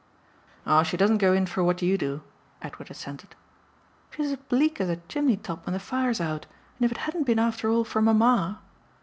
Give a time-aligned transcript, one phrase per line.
[0.65, 2.23] "Oh she doesn't go in for what you do,"
[2.63, 3.35] Edward assented.
[4.09, 6.47] "She's as bleak as a chimney top when the fire's out,
[6.79, 8.61] and if it hadn't been after all for mamma